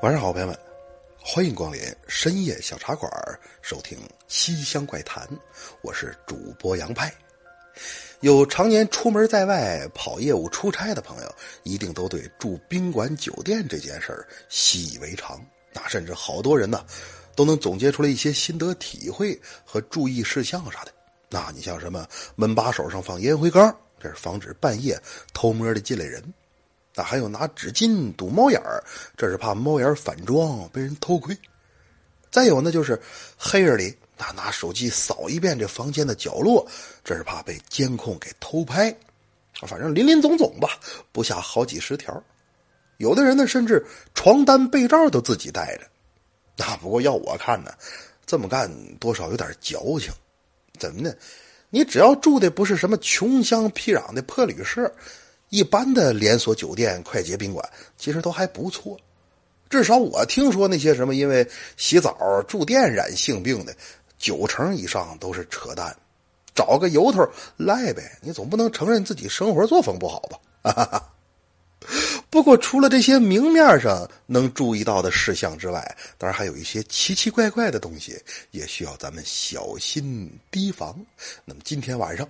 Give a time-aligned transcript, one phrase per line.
[0.00, 0.56] 晚上好，朋友们，
[1.20, 3.10] 欢迎光临深夜小茶馆，
[3.62, 5.26] 收听《西厢怪谈》。
[5.82, 7.12] 我是主播杨派。
[8.20, 11.34] 有常年出门在外跑业务出差的朋友，
[11.64, 15.44] 一定都对住宾馆酒店这件事儿习以为常。
[15.72, 16.86] 那甚至好多人呢，
[17.34, 20.92] 都能总结出来一些心得体会和注意事项啥的。
[21.28, 24.96] 那你像什么门把手上放烟灰缸，这是防止半夜
[25.34, 26.22] 偷摸的进来人。
[26.98, 28.82] 那还有拿纸巾堵猫眼儿，
[29.16, 31.38] 这是怕猫眼反装被人偷窥。
[32.28, 33.00] 再有呢，就是
[33.36, 36.66] 黑夜里那拿手机扫一遍这房间的角落，
[37.04, 38.92] 这是怕被监控给偷拍。
[39.60, 40.70] 反正林林总总吧，
[41.12, 42.20] 不下好几十条。
[42.96, 45.86] 有的人呢，甚至床单被罩都自己带着。
[46.56, 47.72] 那 不过要我看呢，
[48.26, 50.12] 这么干多少有点矫情。
[50.80, 51.14] 怎么呢？
[51.70, 54.92] 你只要住的不是什么穷乡僻壤的破旅社。
[55.50, 57.66] 一般的连锁酒店、快捷宾馆
[57.96, 58.98] 其实都还不错，
[59.70, 63.74] 至少我听说那些什么因为洗澡住店染性病的，
[64.18, 65.96] 九成以上都是扯淡，
[66.54, 68.18] 找个由头赖呗。
[68.20, 70.20] 你总不能承认自己生活作风不好
[70.62, 71.10] 吧？
[72.28, 80.94] 不过除了这些明面上能注意到的事项之外，当然还有一些奇奇怪怪的东西也需要咱们小心提防。
[81.46, 82.28] 那么今天晚上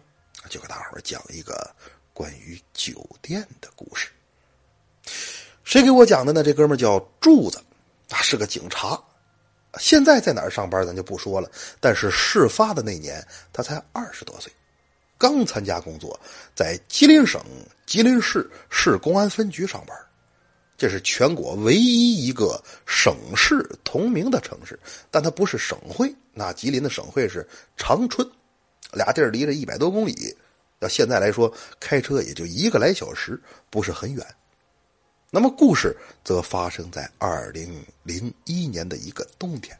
[0.48, 1.68] 就给大伙讲一个。
[2.18, 4.08] 关于酒店的故事，
[5.62, 6.42] 谁给我讲的呢？
[6.42, 7.62] 这哥们叫柱子，
[8.08, 9.00] 他是个警察，
[9.78, 11.48] 现在在哪儿上班咱就不说了。
[11.78, 14.52] 但是事发的那年，他才二十多岁，
[15.16, 16.18] 刚参加工作，
[16.56, 17.40] 在吉林省
[17.86, 19.96] 吉林市市公安分局上班，
[20.76, 24.76] 这是全国唯一一个省市同名的城市，
[25.08, 26.12] 但它不是省会。
[26.34, 28.28] 那吉林的省会是长春，
[28.92, 30.36] 俩地儿离着一百多公里。
[30.80, 33.40] 要现在来说，开车也就一个来小时，
[33.70, 34.24] 不是很远。
[35.30, 39.76] 那么故事则发生在二零零一年的一个冬天。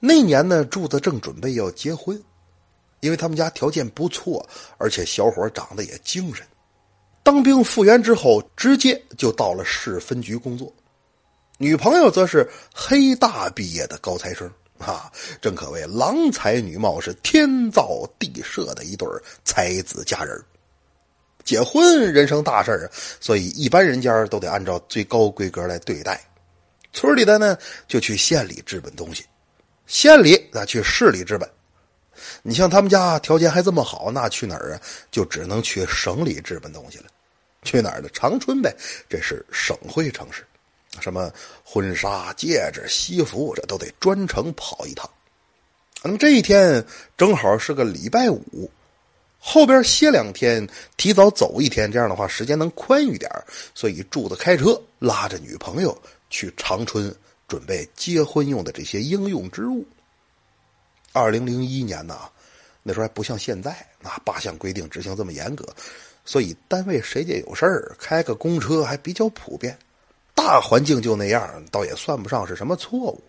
[0.00, 2.20] 那年呢，柱子正准备要结婚，
[3.00, 4.48] 因为他们家条件不错，
[4.78, 6.46] 而且小伙长得也精神。
[7.22, 10.72] 当兵复员之后，直接就到了市分局工作。
[11.58, 14.50] 女朋友则是黑大毕业的高材生。
[14.78, 19.08] 啊，正可谓郎才女貌，是天造地设的一对
[19.44, 20.42] 才子佳人。
[21.44, 22.84] 结婚人生大事啊，
[23.20, 26.20] 所以一般人家都得按照最高规格来对待。
[26.92, 29.22] 村里的呢，就去县里置办东西；
[29.86, 31.48] 县里那去市里置办。
[32.42, 34.80] 你像他们家条件还这么好，那去哪儿啊？
[35.10, 37.04] 就只能去省里置办东西了。
[37.62, 38.08] 去哪儿呢？
[38.12, 38.74] 长春呗，
[39.08, 40.46] 这是省会城市。
[41.00, 41.30] 什么
[41.62, 45.08] 婚纱、戒指、西服，这都得专程跑一趟。
[46.02, 46.84] 那么这一天
[47.16, 48.70] 正好是个礼拜五，
[49.38, 50.66] 后边歇两天，
[50.96, 53.30] 提早走一天，这样的话时间能宽裕点
[53.74, 55.96] 所以柱子开车拉着女朋友
[56.30, 57.14] 去长春，
[57.48, 59.86] 准备结婚用的这些应用之物。
[61.12, 62.28] 二零零一年呐，
[62.82, 65.64] 那时候还不像现在，那八项规定执行这么严格，
[66.24, 69.78] 所以单位谁家有事儿，开个公车还比较普遍。
[70.34, 73.22] 大环境就那样，倒也算不上是什么错误。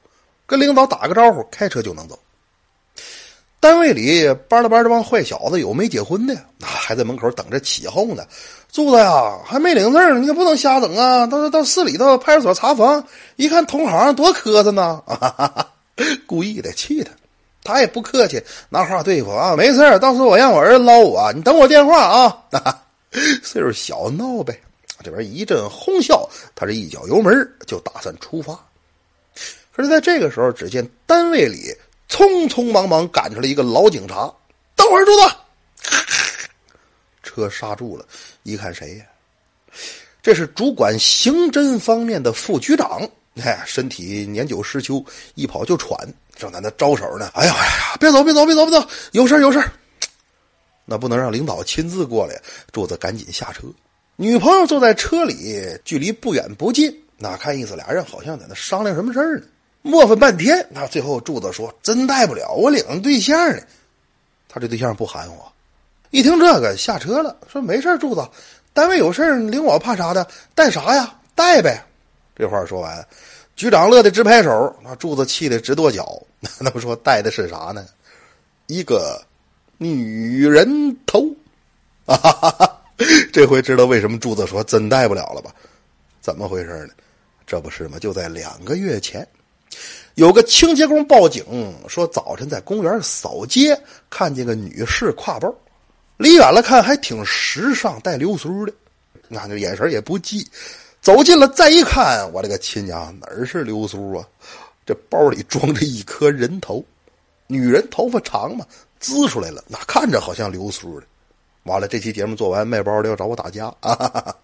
[0.48, 2.18] 跟领导打个招呼，开车就能走。
[3.60, 8.24] 单位里班了班这帮坏小子，有没结婚的，那还在门口等着起哄呢。
[8.72, 11.26] 柱子呀，还没领证，你可不能瞎整啊！
[11.26, 13.04] 到到市里头派出所查房，
[13.38, 15.02] 一看同行多磕碜呢，
[16.28, 17.12] 故意的气他。
[17.64, 18.40] 他也不客气，
[18.70, 22.38] 拿话对付啊，没事到时候我让我儿子捞我，你等我电话啊。
[23.42, 24.60] 岁数小闹呗。
[25.06, 27.34] 这边一阵哄笑，他这一脚油门
[27.68, 28.54] 就打算出发。
[29.72, 31.72] 可是，在这个时候，只见单位里
[32.10, 34.34] 匆匆忙忙赶出来一个老警察。
[34.76, 35.36] 等会儿，柱子，
[37.22, 38.06] 车刹住了。
[38.44, 39.06] 一看谁呀？
[40.24, 43.08] 这是主管刑侦方面的副局长。
[43.44, 45.04] 哎，身体年久失修，
[45.36, 45.98] 一跑就喘，
[46.36, 47.30] 正在那招手呢。
[47.34, 49.62] 哎呀哎呀，别走，别走，别走，别走，有事有事
[50.86, 52.42] 那不能让领导亲自过来。
[52.72, 53.64] 柱子赶紧下车。
[54.18, 59.46] 女朋友坐在车里，距离不远不近，那看意思俩人好像在那商量什么事儿呢。
[59.82, 63.62] 磨蹭半天，那最后柱子说：“真带不了，我领着对象呢。”
[64.48, 65.38] 他这对象不含糊，
[66.12, 68.26] 一听这个下车了，说：“没事柱子，
[68.74, 70.26] 单位有事儿领我怕啥的？
[70.56, 71.14] 带啥呀？
[71.36, 71.84] 带呗。”
[72.36, 73.06] 这话说完，
[73.58, 76.22] 局长乐得直拍手，那柱子气得直跺脚。
[76.60, 77.86] 那不说带的是啥呢？
[78.68, 79.22] 一个
[79.78, 81.22] 女人头，
[82.08, 82.75] 哈哈哈哈。
[83.34, 85.54] 这回知道为什么柱子说真带不了了吧？
[86.22, 86.94] 怎么回事呢？
[87.46, 88.00] 这不是吗？
[88.00, 89.28] 就在两个月前，
[90.16, 91.44] 有个清洁工报警
[91.88, 95.54] 说，早晨在公园扫街，看见个女士挎包，
[96.18, 98.74] 离远了看还挺时尚，带流苏的，
[99.28, 100.48] 那这眼神也不济。
[101.02, 104.28] 走近了再一看，我这个亲娘哪是流苏啊？
[104.86, 106.84] 这包里装着一颗人头，
[107.46, 108.66] 女人头发长嘛，
[109.00, 111.06] 滋出来了，那看着好像流苏的。
[111.66, 114.36] 完了，这期节目做完，卖包的要找我打架啊！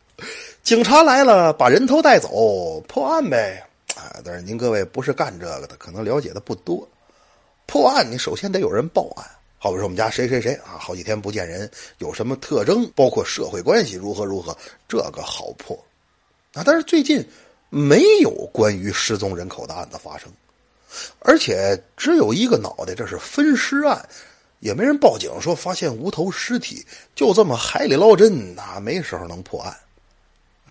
[0.62, 3.62] 警察来了，把人头带走，破案呗。
[3.94, 6.86] 啊，但是您各位不是干这个的，可能了解的不多。
[7.64, 9.26] 破案，你首先得有人报案。
[9.58, 14.54] 好比说，我们家谁谁谁啊，好几天不见人，有什么特征，包括社会关系如何如何，
[14.86, 15.74] 这个好破。
[16.52, 17.26] 啊，但是最近
[17.70, 20.30] 没有关于失踪人口的案子发生，
[21.20, 24.06] 而且只有一个脑袋，这是分尸案。
[24.66, 26.84] 也没人报警说发现无头尸体，
[27.14, 29.72] 就这么海里捞针，那没时候能破案。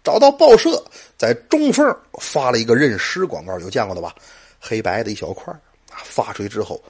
[0.03, 0.83] 找到报社，
[1.18, 4.13] 在中缝发了一个认尸广告，有见过的吧？
[4.59, 5.57] 黑白的一小块
[5.88, 6.83] 发出去之后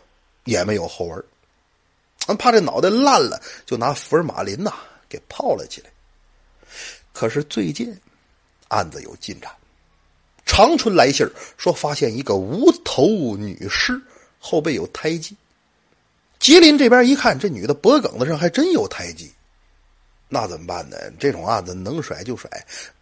[0.46, 1.24] 也没有后文。
[2.26, 4.74] 俺怕这脑袋烂了，就拿福尔马林呐
[5.08, 5.92] 给泡了起来。
[7.14, 7.96] 可是最近
[8.70, 9.52] 案子有进展，
[10.44, 14.02] 长春来信说发现一个无头女尸，
[14.40, 15.38] 后背有胎记。
[16.46, 19.34] 吉林这边一看，这女的脖梗子上还真有胎记，
[20.30, 20.96] 那怎么办呢？
[21.18, 22.48] 这种案子能甩就甩，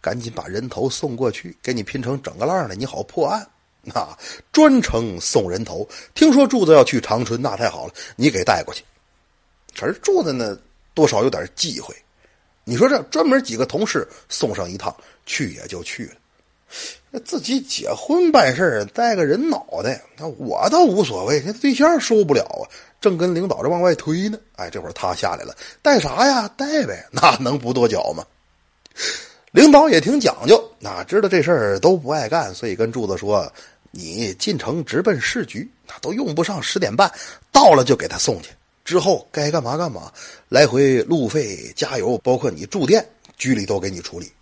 [0.00, 3.46] 赶紧把人头送过去，给你拼成整个浪的，你好破案。
[3.82, 4.08] 那
[4.50, 8.82] 专程送人头，听说柱子要去长春，那太好了，你给带过去。
[9.78, 10.58] 可是柱子呢，
[10.94, 11.94] 多少有点忌讳。
[12.64, 14.96] 你说这专门几个同事送上一趟，
[15.26, 16.14] 去也就去了。
[17.26, 22.64] 自己结婚办事带个人脑袋，那我倒无所谓，那对象受不了啊，
[23.04, 24.38] 正跟领导这往外推呢。
[24.56, 26.48] 哎，这会儿他下来了，带啥呀？
[26.56, 28.24] 带呗， 那能不跺脚吗？
[29.52, 33.46] 领导也挺讲究，哪知道这事儿都不爱干，所以跟柱子说
[33.92, 37.12] ：“你进城直奔市局，那都用不上十点半，
[37.52, 38.48] 到了就给他送去。
[38.86, 40.10] 之后该干嘛干嘛，
[40.48, 43.06] 来回路费、加油，包括你住店，
[43.36, 44.32] 局里都给你处理。”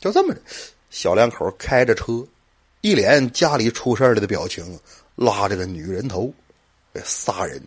[0.00, 0.40] 就这么着。
[0.88, 2.26] 小两口开着车，
[2.80, 4.80] 一脸家里出事了的表情，
[5.14, 6.32] 拉着个女人头，
[6.92, 7.62] 这仨人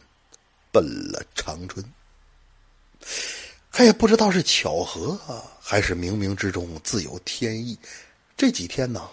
[0.72, 1.84] 奔了长春。
[3.72, 5.20] 他也不知道是巧合
[5.60, 7.78] 还是冥冥之中自有天意。
[8.38, 9.10] 这几天呢，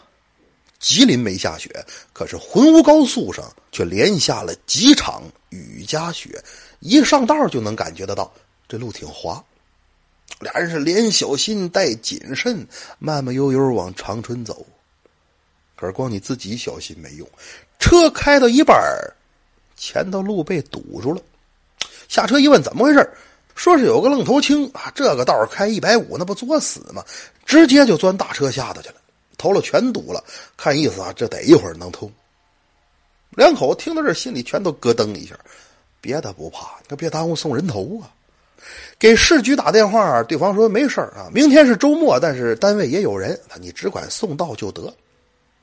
[0.79, 1.69] 吉林没下雪，
[2.13, 6.43] 可是浑乌高速上却连下了几场雨夹雪，
[6.81, 8.33] 一上道就能感觉得到
[8.69, 9.43] 这路挺滑。
[10.41, 12.67] 俩人是连小心带谨慎，
[12.99, 14.65] 慢慢悠悠往长春走。
[15.77, 17.29] 可是光你自己小心没用，
[17.79, 18.77] 车开到一半
[19.81, 21.23] 前头路被堵住了。
[22.07, 23.11] 下车一问怎么回事
[23.55, 27.03] 说是有个愣头青啊，这个道开一百五，那不作死吗？
[27.47, 28.97] 直接就钻大车下头去了，
[29.39, 30.23] 头了全堵了。
[30.55, 32.13] 看意思啊，这得一会儿能通。
[33.31, 35.35] 两口听到这，心里全都咯噔一下。
[36.03, 38.13] 别的不怕，可别耽误送人头啊。
[38.99, 44.93] 给市局打电话，对方说没事啊，明天是周末，但是单位也有人，你只管送到就得。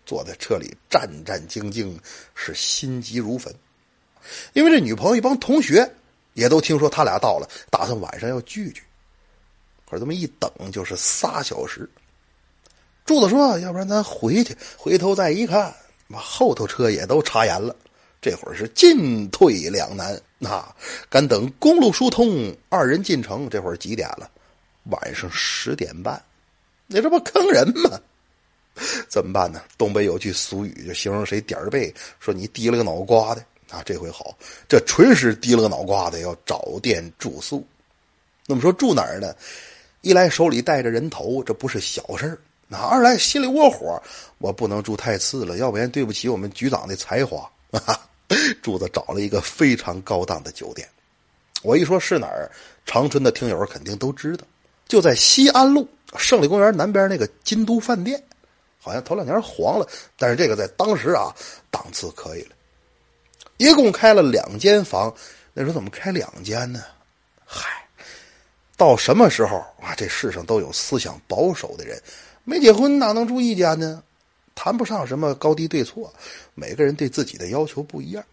[0.05, 1.95] 坐在车里战战兢兢，
[2.33, 3.53] 是心急如焚，
[4.53, 5.89] 因为这女朋友一帮同学
[6.33, 8.81] 也都听说他俩到了，打算晚上要聚聚。
[9.89, 11.89] 可是这么一等就是仨小时。
[13.05, 15.73] 柱子说：“要不然咱回去，回头再一看，
[16.07, 17.75] 妈后头车也都插严了。”
[18.19, 20.75] 这会儿是进退两难，那
[21.07, 23.47] 敢等公路疏通，二人进城。
[23.49, 24.29] 这会儿几点了？
[24.89, 26.21] 晚上十点半，
[26.87, 27.97] 你这不坑人吗？
[29.07, 29.61] 怎么办呢？
[29.77, 33.81] 东北有句俗语，就形容谁点儿背，说你提了个脑瓜的啊。
[33.85, 37.65] 这回好，这纯是提了个脑瓜子，要找店住宿。
[38.45, 39.33] 那么说住哪儿呢？
[40.01, 42.35] 一来手里带着人头，这不是小事儿；
[42.67, 44.01] 那二来心里窝火，
[44.37, 47.49] 我不能住太次了，要不然对不起我们局长的才华。
[48.61, 50.87] 柱子找了一个非常高档的酒店，
[51.61, 52.51] 我一说是哪儿，
[52.85, 54.45] 长春的听友肯定都知道，
[54.87, 58.21] 就在西安路胜利公园南边那个金都饭店，
[58.79, 61.33] 好像头两年黄了，但是这个在当时啊
[61.71, 62.49] 档次可以了，
[63.57, 65.13] 一共开了两间房，
[65.53, 66.83] 那时候怎么开两间呢？
[67.45, 67.87] 嗨，
[68.75, 69.95] 到什么时候啊？
[69.95, 72.01] 这世上都有思想保守的人，
[72.43, 74.03] 没结婚哪能住一间呢？
[74.53, 76.13] 谈不上什么高低对错，
[76.55, 78.23] 每个人对自己的要求不一样。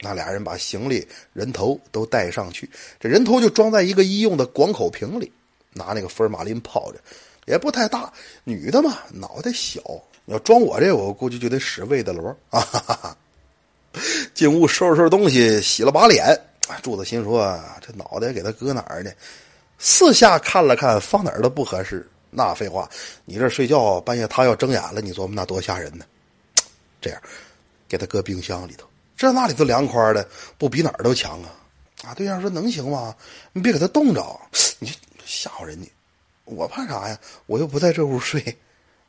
[0.00, 5.30] 那俩人把行李、人头都带上去，这人头就装在一个医用的广口瓶里，
[5.72, 6.98] 拿那个福尔马林泡着，
[7.46, 8.12] 也不太大。
[8.44, 9.82] 女的嘛，脑袋小，
[10.26, 13.09] 要装我这，我估计就得使魏德罗啊。
[14.40, 16.34] 进屋收拾收拾东西，洗了把脸。
[16.82, 19.10] 柱子心说：“这脑袋给他搁哪儿呢？”
[19.78, 22.08] 四下看了看，放哪儿都不合适。
[22.30, 22.88] 那废话，
[23.26, 26.06] 你这睡觉半夜他要睁眼了，你琢磨那多吓人呢？
[27.02, 27.20] 这样，
[27.86, 31.52] 给他搁冰箱里头，这那里头凉快的，不比哪儿都强啊！
[32.04, 33.14] 啊，对象说能行吗？
[33.52, 34.40] 你别给他冻着，
[34.78, 34.90] 你
[35.26, 35.86] 吓唬人家。
[36.46, 37.18] 我怕啥呀？
[37.44, 38.42] 我又不在这屋睡。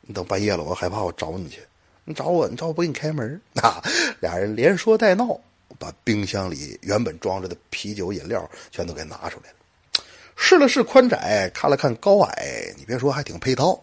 [0.02, 1.62] 你等半夜了，我害怕我找你去。
[2.04, 3.40] 你找我，你找我不给你开门。
[3.62, 3.82] 啊，
[4.20, 5.38] 俩人连说带闹，
[5.78, 10.04] 把冰箱里原本装着的啤酒饮料全都给拿出来了。
[10.36, 13.80] 试了试宽窄，看了看高矮，你别说，还挺配套。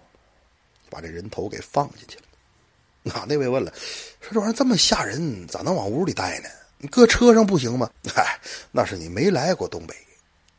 [0.90, 2.24] 把这人头给放进去了。
[3.04, 3.72] 那 那位问了，
[4.20, 6.50] 说这玩意儿这么吓人，咋能往屋里带呢？
[6.80, 7.90] 你搁车上不行吗？
[8.14, 8.40] 嗨，
[8.72, 9.96] 那是你没来过东北。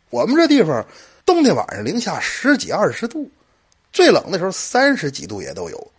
[0.08, 0.86] 我们这地方，
[1.26, 3.28] 冬天晚上零下十几二十度，
[3.92, 5.92] 最冷的时候三十几度也都有。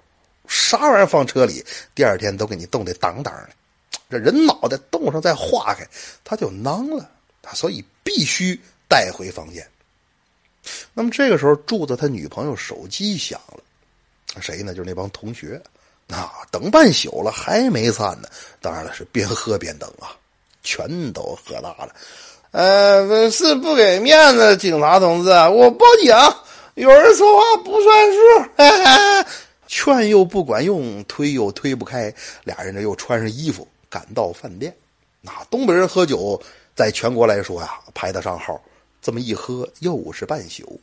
[0.51, 1.65] 啥玩意儿放车里，
[1.95, 3.49] 第二天都给你冻得当当的。
[4.09, 5.87] 这人脑袋冻上再化开，
[6.25, 7.09] 它就囊了。
[7.53, 9.65] 所以必须带回房间。
[10.93, 14.73] 那么这个时候，柱子他女朋友手机响了，谁呢？
[14.73, 15.59] 就是那帮同学。
[16.09, 18.27] 啊，等半宿了还没散呢。
[18.59, 20.11] 当然了，是边喝边等啊，
[20.61, 21.95] 全都喝大了。
[22.51, 26.13] 呃，是不给面子，警察同志，我报警。
[26.75, 28.19] 有人说话不算数，
[29.73, 32.13] 劝又不管用，推又推不开。
[32.43, 34.75] 俩人这又穿上衣服赶到饭店。
[35.21, 36.39] 那东北人喝酒，
[36.75, 38.61] 在全国来说呀，排得上号。
[39.01, 40.77] 这么一喝，又是半宿。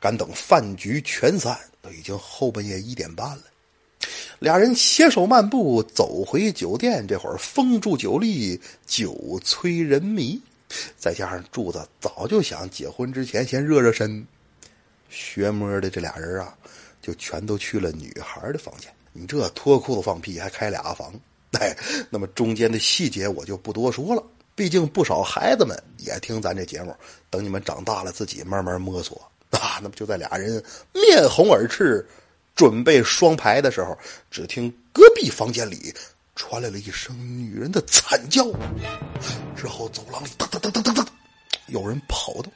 [0.00, 3.42] 赶等饭局全散，都已经后半夜一点半了。
[4.38, 10.40] 俩人携手漫步走回酒店，这会儿风住酒力，酒催人迷。
[10.96, 14.26] 再加上柱子早就想结婚之前先热热身，
[15.10, 16.56] 学摸的这俩人啊，
[17.02, 18.90] 就全都去了女孩的房间。
[19.12, 21.12] 你这脱裤子放屁还开俩房，
[21.60, 21.76] 哎，
[22.08, 24.24] 那么中间的细节我就不多说了。
[24.54, 26.96] 毕竟不少孩子们也听咱这节目，
[27.28, 29.20] 等你们长大了自己慢慢摸索
[29.52, 29.76] 啊。
[29.82, 32.06] 那么就在俩人面红耳赤。
[32.54, 33.98] 准备双排的时候，
[34.30, 35.92] 只听隔壁房间里
[36.36, 38.44] 传来了一声女人的惨叫，
[39.56, 41.06] 之后走廊里噔噔噔噔噔噔，
[41.68, 42.52] 有人跑动。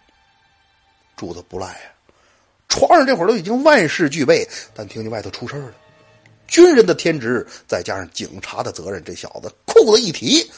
[1.16, 1.90] 住的不赖呀，
[2.68, 5.72] 床上这会儿都已经万事俱备，但听见外头出事了。
[6.46, 10.48] 军人的天职，再加上警察的责任，这小子裤子一提，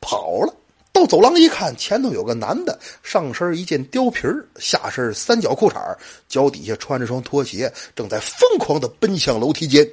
[0.00, 0.54] 跑了。
[0.92, 4.22] 到走廊一看，前头有个男的，上身一件貂皮
[4.58, 5.94] 下身三角裤衩
[6.26, 9.86] 脚底下穿着双拖鞋，正在疯狂的奔向楼梯间。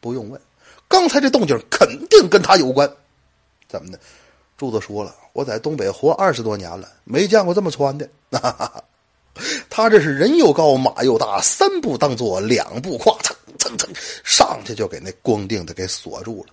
[0.00, 0.40] 不用问，
[0.86, 2.88] 刚才这动静肯定跟他有关。
[3.68, 3.98] 怎么的？
[4.56, 8.08] 柱子说了，我在东北活二十多年了，没见过这么穿的。
[8.30, 8.84] 哈哈哈
[9.68, 13.90] 他这是人又高马又大，三步当做两步跨，蹭蹭蹭
[14.24, 16.52] 上去就给那光腚的给锁住了。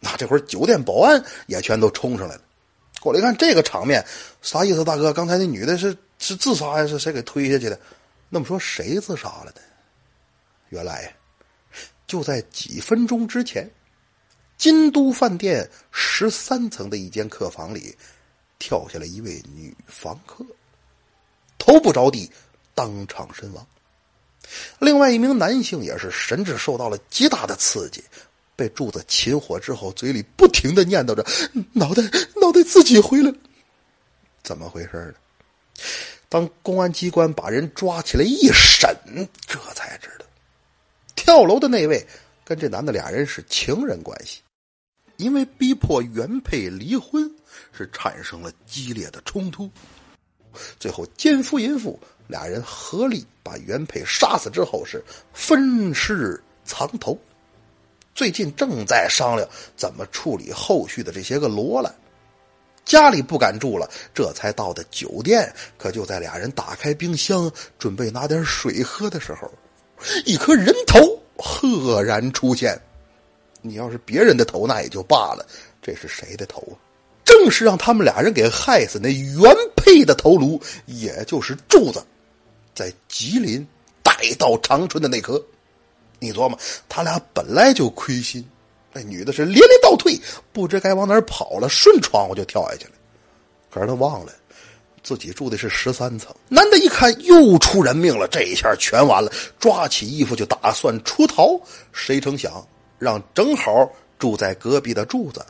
[0.00, 2.42] 那这会儿酒店保安也全都冲上来了。
[3.00, 4.04] 过来一看这个场面，
[4.42, 4.84] 啥意思？
[4.84, 6.86] 大哥，刚才那女的是是自杀呀？
[6.86, 7.78] 是谁给推下去的？
[8.28, 9.60] 那么说谁自杀了呢？
[10.70, 11.14] 原来
[12.06, 13.70] 就在几分钟之前，
[14.58, 17.94] 金都饭店十三层的一间客房里，
[18.58, 20.44] 跳下来一位女房客，
[21.66, 22.30] 头部着地，
[22.76, 23.66] 当场身亡。
[24.78, 28.02] 另外一名男性也是神志受到了极大的刺激。
[28.54, 31.26] 被柱子擒获之后，嘴里不停的念叨着
[31.74, 32.02] ：“脑袋，
[32.40, 33.30] 脑袋自己回来。”
[34.42, 35.82] 怎么回事呢？
[36.28, 38.88] 当公安机关把人抓起来一审，
[39.46, 40.24] 这才知道，
[41.16, 42.06] 跳楼的那位
[42.44, 44.40] 跟这男的俩人是情人关系，
[45.16, 47.30] 因为逼迫原配离婚，
[47.72, 49.70] 是产生了激烈的冲突，
[50.78, 57.18] 最后奸夫淫妇俩人合力把原配杀死之后，是分尸藏头。
[58.14, 61.94] 最近正在商量怎么处理后续的这些个罗了，
[62.84, 65.52] 家里不敢住了，这才到的酒店。
[65.76, 69.52] 可就在俩人打开冰箱准备拿点水喝的时候，
[70.24, 70.98] 一颗人头
[71.36, 72.80] 赫然出现。
[73.60, 75.44] 你要是别人的头那也就罢了，
[75.82, 76.85] 这是谁的头啊？
[77.26, 82.02] 正是让他们俩人给害死那原配的头颅，也就是柱子，
[82.74, 83.66] 在吉林
[84.02, 85.44] 带到长春的那颗。
[86.18, 88.42] 你琢磨，他俩本来就亏心，
[88.92, 90.18] 那女的是连连倒退，
[90.52, 92.92] 不知该往哪儿跑了，顺窗户就跳下去了。
[93.70, 94.32] 可是他忘了，
[95.02, 96.34] 自己住的是十三层。
[96.48, 101.60] 男的一看又出人命了，这一下全完了，抓起衣服就打算出逃。
[101.92, 102.66] 谁成想，
[102.98, 103.70] 让正好
[104.18, 105.44] 住在隔壁的柱子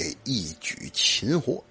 [0.00, 1.62] 给一举擒获。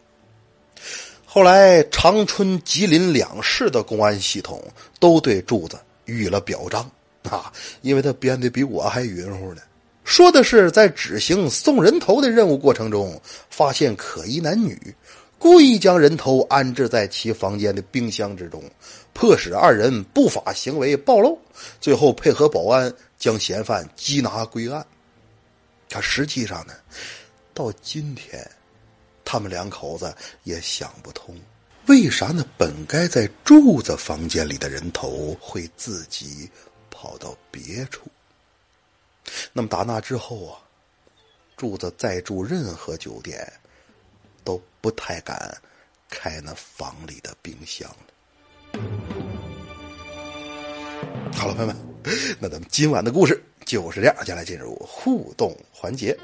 [1.26, 4.64] 后来，长春、吉林两市的公安系统
[5.00, 6.90] 都对柱子予以了表彰。
[7.24, 9.62] 啊，因为他编的比我还匀乎呢。
[10.04, 13.20] 说的是在执行送人头的任务过程中，
[13.50, 14.78] 发现可疑男女，
[15.38, 18.64] 故意将人头安置在其房间的冰箱之中，
[19.14, 21.38] 迫使二人不法行为暴露，
[21.82, 24.84] 最后配合保安将嫌犯缉拿归案。
[25.92, 26.74] 可实际上呢，
[27.60, 28.50] 到今天，
[29.25, 31.38] 他们两口子也想不通，
[31.88, 32.46] 为啥呢？
[32.58, 36.50] 本该在柱子房间里的人头会自己
[36.89, 38.10] 跑到别处？
[39.51, 40.56] 那么打那之后啊，
[41.58, 43.51] 柱子再住任何酒店，
[44.46, 45.62] 都不太敢
[46.10, 49.19] 开那房里的冰箱了。
[51.34, 51.76] 好了，朋友们，
[52.40, 53.42] 那咱们今晚的故事。
[53.66, 56.18] 就是这样，接下来进入互动环节。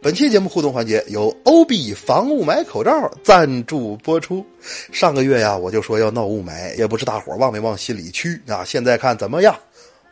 [0.00, 4.44] 本期节目互动环节由欧碧防雾霾口罩赞助播出。
[4.92, 8.64] 上个月呀，我就说要闹雾霾，也不知大伙儿往没往心里去啊。
[8.64, 9.54] 现在看怎么样？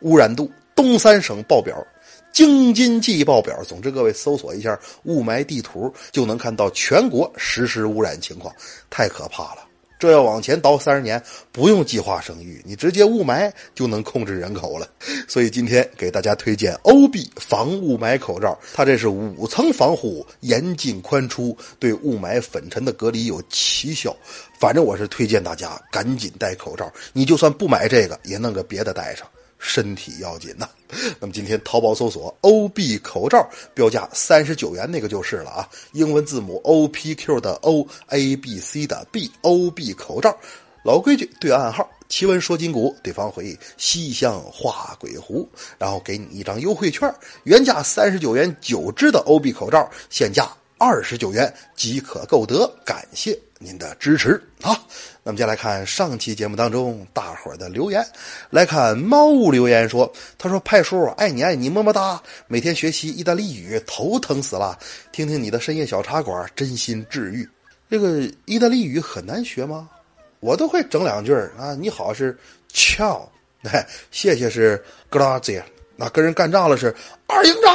[0.01, 1.75] 污染度东三省爆表，
[2.31, 3.63] 京津冀爆表。
[3.63, 8.53] 总之，各位搜索一下雾霾地图，就能看到全国实时污染情况，
[8.91, 9.64] 太可怕了。
[9.97, 11.21] 这要往前倒三十年，
[11.51, 14.87] 不用计划生育，你直接雾霾就能控制人口了。
[15.27, 24.15] 所以今天给大家推荐欧碧防雾霾口罩，它这是五层防护，严进宽出，对雾霾粉尘的隔离有奇效。
[24.59, 29.27] 反正我是推荐大家赶紧戴口罩，你就算不买这个，也弄个别的戴上。
[29.57, 30.69] 身体要紧呐！
[31.19, 35.69] 那么今天淘宝搜索 “O B 口罩”，标价三十九元那个就是了啊。
[35.93, 40.37] 英文字母 O P Q 的 O，A B C 的 B，O B 口罩。
[40.83, 47.11] 老规矩，对暗号，奇闻说金鼓，对方回西厢画鬼狐，然后给你一张优惠券，
[47.43, 50.47] 原价三十九元九支的 O B 口罩，现价。
[50.77, 54.77] 二十九元即可购得，感谢您的支持啊！
[55.23, 58.05] 那么，接下来看上期节目当中大伙儿的留言。
[58.49, 64.77] 来看猫屋留言说：“他说派叔爱你爱你么么哒，每天学习意大利语头疼死了，
[65.13, 67.47] 听听你的深夜小茶馆真心治愈。
[67.89, 69.89] 这个意大利语很难学吗？
[70.41, 71.73] 我都会整两句啊！
[71.79, 72.37] 你好是
[72.73, 73.21] ciao，
[73.63, 75.63] 哎，谢谢是 grazie，
[75.95, 76.93] 那跟人干仗了是
[77.25, 77.71] 二营长。”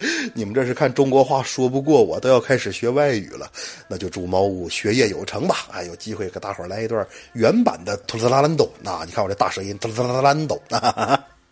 [0.32, 3.50] 你们这是看中国话说不过我，都要开始学外语了。
[3.88, 5.66] 那就祝猫屋学业有成吧！
[5.72, 8.64] 哎，有机会给大伙来一段原版的《图斯拉兰斗》。
[8.80, 10.60] 那你看我这大舌音，《图斯拉兰斗》。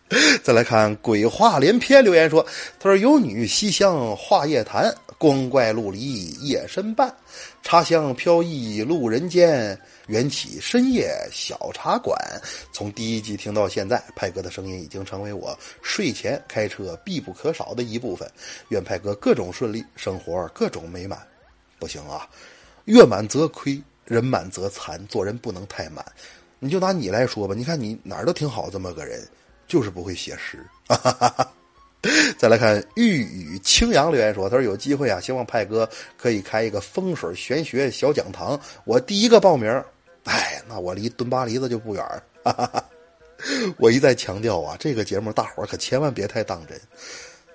[0.41, 2.45] 再来看鬼话连篇留言说
[2.79, 7.13] ：“他说有女西厢画夜谈，光怪陆离夜深半，
[7.61, 12.17] 茶香飘逸路人间。”缘起深夜小茶馆，
[12.71, 18.29] 从第一集听到现在，派哥的声音已经成为我睡前开车必不可少的一部分。
[18.69, 21.19] 愿派哥各种顺利，生活各种美满。
[21.77, 22.27] 不行啊，
[22.85, 26.03] 月满则亏，人满则残，做人不能太满。
[26.59, 29.27] 你就拿你来说吧，你看你哪儿都挺好，这么个人，
[29.67, 30.65] 就是不会写诗。
[32.37, 39.83] 再来看玉宇清扬留言说：“他说有机会啊，希望派哥可以开一个风水玄学小讲堂，我第一个报名。”
[40.27, 42.03] 哎，那我离蹲巴黎子就不远
[42.43, 42.83] 哈哈哈。
[43.77, 46.79] 我一再强调啊，这个节目大伙可千万别太当真，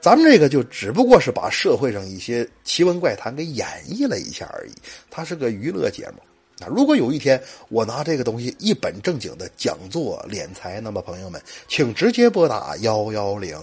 [0.01, 4.73] 咱们这个就只不过是把社会上一些奇闻怪谈给演绎了一下而已，
[5.11, 6.23] 它是个娱乐节目。
[6.69, 13.57] 如果有一天我拿这个东西一本正经的讲座敛财，那么朋友们，请直接拨打幺幺零，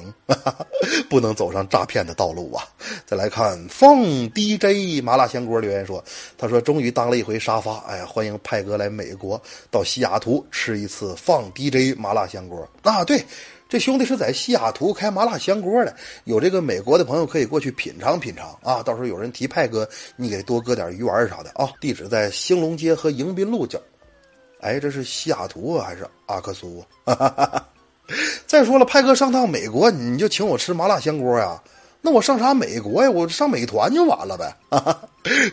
[1.10, 2.64] 不能走上诈骗的道路啊！
[3.06, 3.98] 再来看放
[4.34, 6.04] DJ 麻辣香锅留言说，
[6.38, 13.04] 他说终于当了一回沙发，哎呀，欢迎派哥来美国到西雅图吃一次放 DJ 麻辣香锅啊！
[13.04, 13.24] 对。
[13.70, 18.82] 这兄弟是在西雅图开麻辣香锅的，有这个美国的朋友可以过去品尝品尝啊！
[18.82, 21.70] 到时候有人提派哥，你给多搁点鱼丸啥的啊！
[21.80, 23.80] 地址在兴隆街和迎宾路角。
[24.62, 27.64] 哎，这是西雅图啊，还是阿克苏啊？
[28.48, 31.62] 再说了，派哥上趟美国，你就请我吃麻辣香锅呀？
[32.02, 33.12] 那我上啥美国呀？
[33.12, 34.52] 我上美团就完了呗！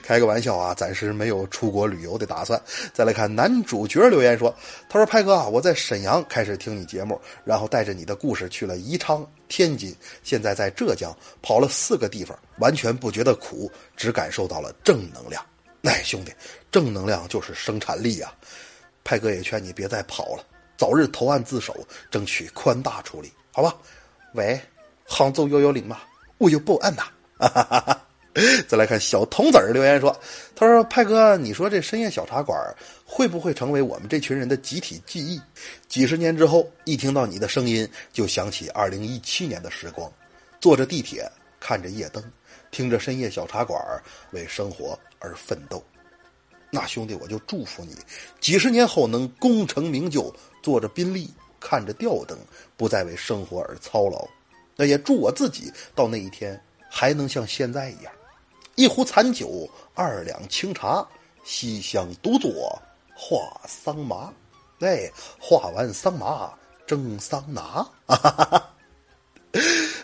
[0.02, 2.60] 开个玩笑啊，暂时没有出国旅游的打算。
[2.92, 4.54] 再来看男主角留言说
[4.88, 15.44] ：“他说派哥啊，我在沈阳开始听你节目，然后带着你的故事去了宜昌、天津，现在在浙江跑了四个地方，完全不觉得苦，只感受到了正能量。
[15.82, 16.32] 哎，兄弟，
[16.70, 18.32] 正能量就是生产力啊！
[19.04, 20.44] 派哥也劝你别再跑了，
[20.76, 21.76] 早日投案自首，
[22.10, 23.74] 争取宽大处理，好吧？
[24.34, 24.60] 喂，
[25.04, 26.00] 杭州幺幺零吗？”
[26.38, 27.04] 我有报案呐！
[28.68, 30.14] 再来看小童子留言说
[30.54, 32.58] ：“他说派哥，你说这深夜小茶馆
[33.04, 35.40] 会不会成为我们这群人的集体记忆？
[35.88, 40.12] 几十年之后，一听到你的声音，就想起二零一七年的时光，
[40.60, 41.26] 坐着地铁，
[41.58, 42.22] 看着夜灯，
[42.70, 43.80] 听着深夜小茶馆，
[44.32, 45.82] 为生活而奋斗。
[46.70, 47.96] 那兄弟，我就祝福你，
[48.38, 52.36] 几十年后能功成名就，坐着宾利，看着吊灯，
[52.76, 54.28] 不再为生活而操劳。”
[54.76, 58.12] 那也祝我自己到那一天还能像现在一样，
[58.76, 61.06] 一壶残酒，二两清茶，
[61.44, 62.50] 西厢独坐
[63.14, 64.32] 话桑麻。
[64.80, 65.10] 哎，
[65.40, 66.52] 画完桑麻
[66.86, 67.86] 蒸桑拿。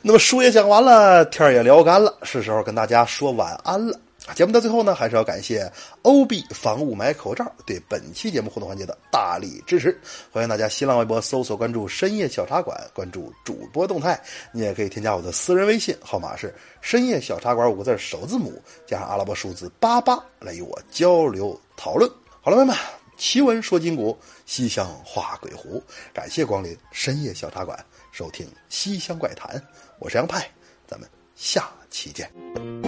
[0.00, 4.00] 那么书也讲完了，天也聊干了，是时候跟大家说晚安了。
[4.35, 5.70] 节目的最后呢，还是要感谢
[6.02, 10.00] 欧 b 防雾霾口罩对本期节目互动环节的大力支持。
[10.30, 14.18] 欢迎大家新浪微博搜索关注“深夜小茶馆”，关注主播动态。
[14.52, 22.08] 你也可以添加我的私人微信，号码是“深夜小茶馆”五个字首字母加上阿拉伯数字八八，来与我交流讨论。
[22.40, 22.76] 好了，朋友们，
[23.16, 25.82] 奇闻说今古，西厢画鬼狐，
[26.14, 27.78] 感谢光临深夜小茶馆，
[28.12, 29.61] 收听西厢怪谈。
[29.98, 30.48] 我是杨派，
[30.87, 32.81] 咱们下期见。